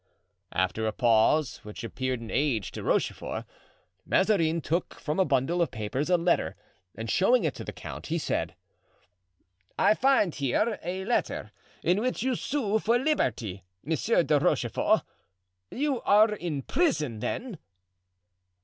After 0.55 0.87
a 0.87 0.91
pause, 0.91 1.57
which 1.57 1.83
appeared 1.83 2.21
an 2.21 2.31
age 2.31 2.71
to 2.71 2.81
Rochefort, 2.81 3.45
Mazarin 4.03 4.59
took 4.59 4.95
from 4.99 5.19
a 5.19 5.25
bundle 5.25 5.61
of 5.61 5.69
papers 5.69 6.09
a 6.09 6.17
letter, 6.17 6.55
and 6.95 7.07
showing 7.07 7.43
it 7.43 7.53
to 7.53 7.63
the 7.63 7.71
count, 7.71 8.07
he 8.07 8.17
said: 8.17 8.55
"I 9.77 9.93
find 9.93 10.33
here 10.33 10.79
a 10.83 11.05
letter 11.05 11.51
in 11.83 12.01
which 12.01 12.23
you 12.23 12.33
sue 12.33 12.79
for 12.79 12.97
liberty, 12.97 13.63
Monsieur 13.83 14.23
de 14.23 14.39
Rochefort. 14.39 15.03
You 15.69 16.01
are 16.01 16.33
in 16.33 16.63
prison, 16.63 17.19
then?" 17.19 17.59